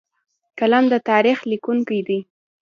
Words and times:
قلم 0.59 0.83
د 0.93 0.95
تاریخ 1.09 1.37
لیکونکی 1.51 1.99
دی 2.07 2.19